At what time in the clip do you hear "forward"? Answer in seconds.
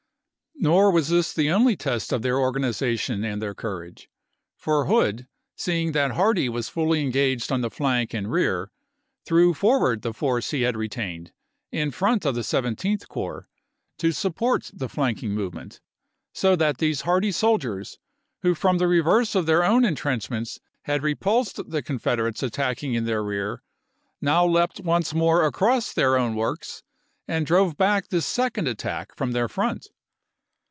9.55-10.03